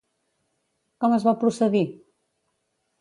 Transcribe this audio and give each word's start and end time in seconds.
Com 1.05 1.13
es 1.19 1.27
va 1.29 1.35
procedir? 1.43 1.83